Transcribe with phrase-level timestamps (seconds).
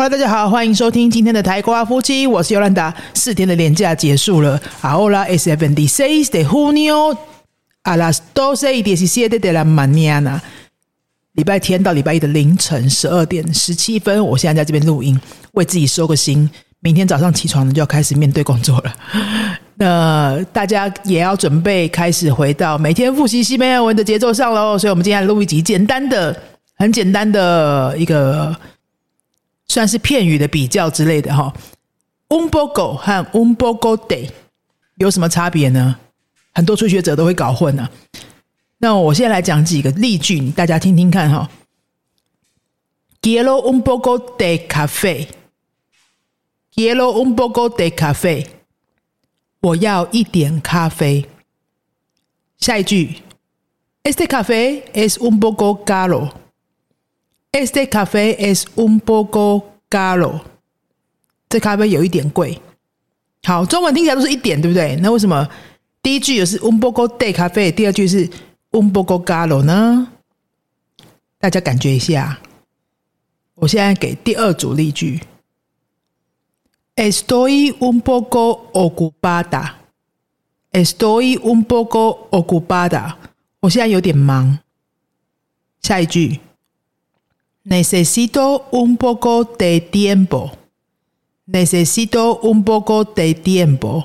[0.00, 2.94] Hello，大家好，欢迎收听今天的台瓜夫妻，我是尤兰达。
[3.12, 7.14] 四天的连假结束了，Ahora es el veintiséis de junio
[7.82, 10.40] a las doce y diecisiete de la mañana。
[11.34, 15.20] 礼拜天到礼拜一的凌晨十二点十七分，我现在在这边录音，
[15.52, 16.48] 为自己收个心。
[16.80, 18.94] 明天早上起床呢，就要开始面对工作了。
[19.76, 24.78] 那大家也要准备开始回到每天复习西班牙文的节奏上喽。
[24.78, 26.34] 所以，我们今天录一集简单的、
[26.78, 28.56] 很简单的一个。
[29.70, 31.54] 算是片语的比较之类的哈。
[32.28, 34.28] Un poco 和 un poco de
[34.96, 35.96] 有什么差别呢？
[36.52, 37.88] 很多初学者都会搞混呢。
[38.78, 41.48] 那我现在来讲几个例句，大家听听看哈。
[43.22, 45.28] Yellow un poco de café.
[46.74, 48.46] Quiero un poco de cafe，
[49.60, 51.28] 我要一点咖啡。
[52.58, 53.22] 下一句
[54.02, 56.30] ，Este café es un poco caro.
[57.52, 60.40] Este café es un poco caro。
[61.48, 62.60] 这咖啡有一点贵。
[63.42, 64.96] 好，中文听起来都是一点，对不对？
[65.02, 65.48] 那为什么
[66.02, 68.28] 第一句也是 un poco de 咖啡，第二句是
[68.70, 70.12] un poco caro 呢？
[71.38, 72.38] 大家感觉一下。
[73.56, 75.20] 我现在给第二组例句
[76.94, 79.72] ：Estoy un poco ocupada。
[80.72, 83.14] Estoy un poco ocupada。
[83.60, 84.60] 我现在有点忙。
[85.82, 86.38] 下一句。
[87.62, 90.50] Necesito un poco de tiempo.
[91.46, 94.04] Necesito un poco de tiempo.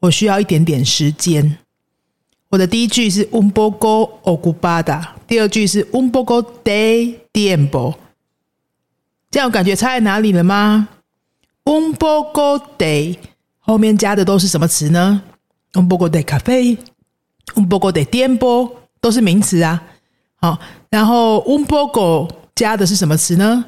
[0.00, 1.58] 我需要一点点时间。
[2.48, 7.94] 我的第一句是 un poco ocupada，第二句是 un poco de tiempo。
[9.30, 10.88] 这样感觉差在哪里了吗
[11.64, 13.16] ？un poco de
[13.60, 15.22] 后面加的都是什么词呢
[15.74, 19.82] ？un poco de café，un poco de tiempo 都是名词啊。
[20.36, 20.58] 好，
[20.90, 22.28] 然后 un poco。
[22.56, 23.64] 加的是什么词呢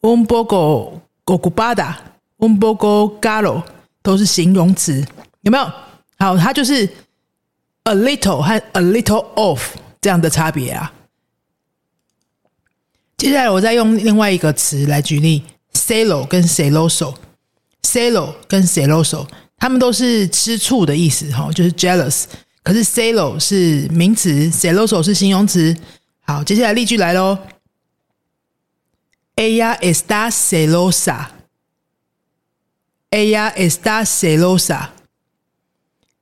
[0.00, 3.62] ？un poco ocupada，un poco caro
[4.00, 5.04] 都是形容词，
[5.42, 5.64] 有没有？
[6.18, 6.88] 好，它就是
[7.82, 9.60] a little 和 a little of
[10.00, 10.92] 这样的差别啊。
[13.16, 19.26] 接下来我再用另外一个词来举例 s e l o 跟 celoso，celo 跟 celoso，
[19.56, 22.26] 他们都是吃醋的意思哈，就是 jealous。
[22.62, 25.76] 可是 s e l o 是名词，celoso 是形容词。
[26.20, 27.36] 好，接下来例句来喽。
[29.37, 31.31] Ella está celosa.
[33.09, 34.91] Ella está celosa.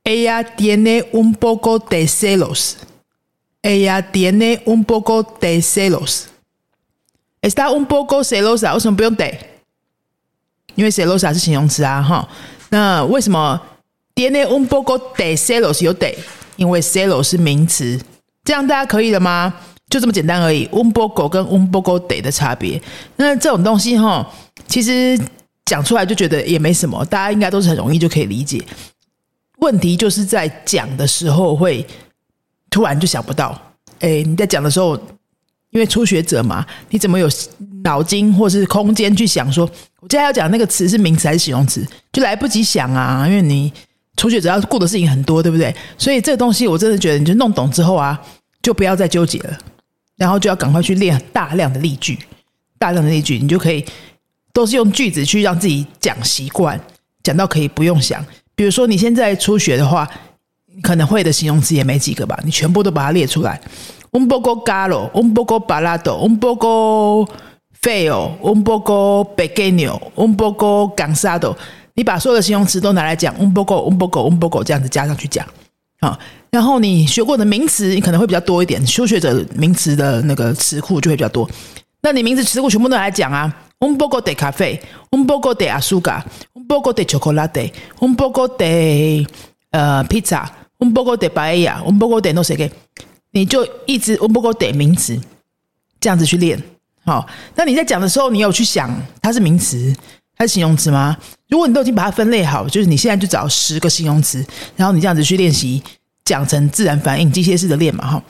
[0.04, 2.78] Ella tiene un poco de celos.
[3.62, 6.28] Ella tiene un poco de celos.
[7.40, 9.38] Está un poco celosa，为什么不用得？
[10.74, 12.28] 因为 celosa 是形容词啊，哈。
[12.70, 13.60] 那为什么
[14.14, 16.16] tiene un poco de celos 有得？
[16.56, 18.00] 因为 celos 是名词，
[18.44, 19.54] 这样大家可以了吗？
[19.89, 20.65] 就这么简单而已。
[20.67, 22.81] un poco 跟 un poco de 的差别，
[23.15, 24.27] 那这种东西哈，
[24.67, 25.19] 其实
[25.65, 28.63] 讲出来就觉得也没什么，大家应该都是很容易就可以理解。
[29.59, 31.85] 问题就是在讲的时候会
[32.69, 33.59] 突然就想不到。
[33.99, 34.95] 哎，你在讲的时候，
[35.71, 37.27] 因为初学者嘛，你怎么有
[37.83, 39.67] 脑筋或是空间去想说，
[39.99, 43.27] 我接下来要讲那个词是名词还是形容词，就来不及想啊。
[43.27, 43.73] 因为你
[44.15, 45.75] 初学者要顾的事情很多，对不对？
[45.97, 48.21] 所以这个东西我真的觉得，你就弄懂之后啊，
[48.61, 49.57] 就不要再纠结了。
[50.17, 52.17] 然后就要赶快去练大量的例句，
[52.77, 53.85] 大量的例句，你就可以
[54.51, 56.79] 都是用句子去让自己讲习惯，
[57.23, 58.25] 讲到可以不用想。
[58.55, 60.09] 比如说你现在初学的话，
[60.81, 63.61] 可能会的形容词也没几个吧，你全部都把它列出来。
[64.11, 67.27] Un poco caro, un poco barato, un poco
[67.81, 71.55] feo, un poco pequeño, un poco cansado。
[71.93, 75.45] 你把所有的形容词都拿来讲，un poco, un poco, un poco 这样子加上去讲。
[75.99, 76.17] 好，
[76.51, 78.85] 然后你学过的名词，你可能会比较多一点。
[78.85, 81.49] 初学者名词的那个词库就会比较多。
[82.01, 89.25] 那你名词词库全部都来讲啊，un poco de café，un poco de azúcar，un poco de chocolate，un poco de
[89.71, 92.69] 呃 pizza，un poco de paella，un poco de no sé qué，
[93.31, 95.19] 你就一直 un poco de 名词
[95.99, 96.61] 这样子去练。
[97.03, 99.95] 好，那你在讲的时候，你有去想它是名词
[100.37, 101.17] 它是形容词吗？
[101.49, 104.45] 如果你都已经把它分类好，就是你现在就找十个形容词，
[104.75, 105.81] 然后你这样子去练习。
[106.25, 108.21] 讲成自然反应、机械式的练嘛，哈。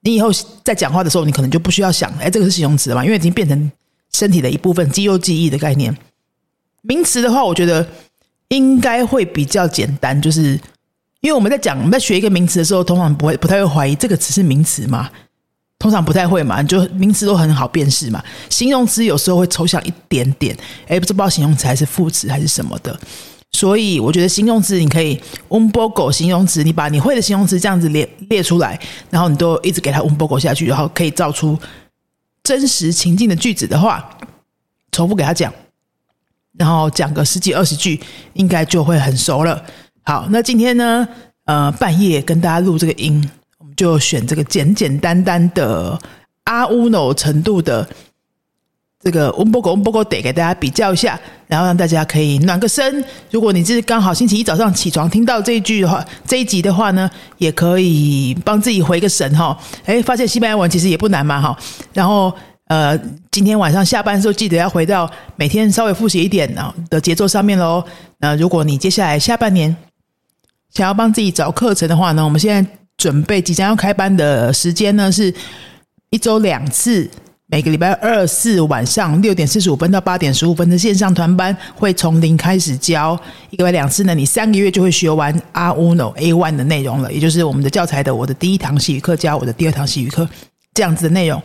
[0.00, 0.28] 你以后
[0.64, 3.70] 在讲话的时候，你可能就不需要想，哎，这个是形容词嘛，因为已经变成
[4.12, 5.96] 身体的一部分，肌肉记忆的概念。
[6.82, 7.88] 名词的话，我觉得
[8.48, 10.58] 应该会比较简单，就是
[11.20, 15.08] 因为我们在讲、我们在学一个名词的时候，通常不会、不太会怀疑这个词是名词嘛，
[15.86, 18.20] 通常不太会嘛，你就名词都很好辨识嘛。
[18.50, 20.52] 形容词有时候会抽象一点点，
[20.88, 22.98] 哎，不知道形容词还是副词还是什么的。
[23.52, 25.16] 所以我觉得形容词你可以
[25.48, 28.76] un poco 形容词，你把你会的形容词这样子列列出来，
[29.10, 31.56] 然后你都一直给它 un poco 下去，然后可以造出
[32.42, 34.10] 真实情境的句子的话，
[34.90, 35.54] 重复给他讲，
[36.58, 38.00] 然后讲个十几二十句，
[38.32, 39.64] 应该就会很熟了。
[40.02, 41.06] 好，那今天呢，
[41.44, 43.30] 呃，半夜跟大家录这个音，
[43.76, 45.98] 就选这个简简单单的
[46.44, 47.86] 阿乌诺程度的。
[48.98, 53.04] 这个温波狗温波狗得给大家比较一下，然后让大家可以暖个身。
[53.30, 57.08] 如果你是刚好星期一早上起床听到这一句的话，这一集的话呢，
[57.38, 59.56] 也可以帮自己回个神哈。
[59.84, 61.56] 哎，发现西班牙文其实也不难嘛哈。
[61.92, 62.34] 然后
[62.66, 62.98] 呃，
[63.30, 67.84] 今天晚上下班的时候记得要回到每天稍微复习一点啊的节奏上面喽。
[68.18, 69.76] 那如果你接下来下半年
[70.72, 75.32] 想要帮自己找课程的话呢，我们现在准备即将要开班的时间呢，是
[76.10, 77.08] 一周两次。
[77.48, 83.16] 每个礼拜二、四晚上六点四十五分到八点十五分的线上团班，会从零开始教，
[83.50, 90.28] 一个月两次呢，你三个月就会学完 R Uno A One 的内容了，也就是我们的教材的我的第一堂习语课加我的第二堂习语课
[90.74, 91.40] 这样子的内容。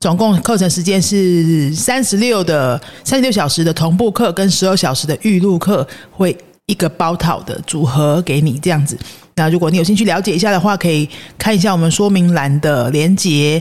[0.00, 6.36] 总共课程时间是三十六的三十六小时的同步课跟十二小时的预录课，会
[6.68, 8.96] 一个包套的组合给你这样子。
[9.34, 13.60] 那如果你有兴趣了解一下的话，可以看一下我们说明栏的连接。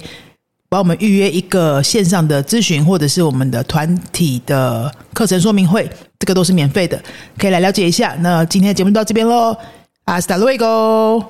[0.69, 5.89] 帮我们预约一个线上的咨询，或者是我们的团体的课程说明会，
[6.19, 7.01] 这个都是免费的，
[7.37, 8.13] 可以来了解一下。
[8.19, 9.55] 那今天的节目到这边喽，
[10.03, 11.23] 阿斯达瑞 o